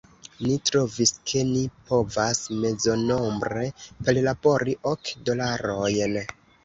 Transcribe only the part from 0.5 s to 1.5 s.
trovis, ke